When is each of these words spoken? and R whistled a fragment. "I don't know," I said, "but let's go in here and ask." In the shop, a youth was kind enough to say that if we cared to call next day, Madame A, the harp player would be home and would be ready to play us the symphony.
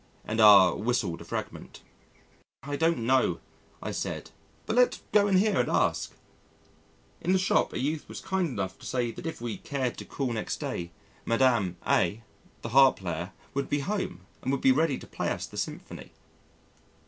and 0.25 0.41
R 0.41 0.75
whistled 0.75 1.21
a 1.21 1.23
fragment. 1.23 1.83
"I 2.63 2.75
don't 2.75 2.97
know," 3.05 3.39
I 3.83 3.91
said, 3.91 4.31
"but 4.65 4.75
let's 4.75 5.01
go 5.11 5.27
in 5.27 5.37
here 5.37 5.59
and 5.59 5.69
ask." 5.69 6.13
In 7.21 7.33
the 7.33 7.37
shop, 7.37 7.71
a 7.71 7.77
youth 7.77 8.09
was 8.09 8.19
kind 8.19 8.47
enough 8.47 8.79
to 8.79 8.85
say 8.87 9.11
that 9.11 9.27
if 9.27 9.39
we 9.41 9.57
cared 9.57 9.97
to 9.99 10.05
call 10.05 10.33
next 10.33 10.57
day, 10.59 10.89
Madame 11.23 11.77
A, 11.85 12.23
the 12.63 12.69
harp 12.69 12.95
player 12.97 13.31
would 13.53 13.69
be 13.69 13.81
home 13.81 14.21
and 14.41 14.51
would 14.51 14.61
be 14.61 14.71
ready 14.71 14.97
to 14.97 15.05
play 15.05 15.29
us 15.29 15.45
the 15.45 15.55
symphony. 15.55 16.11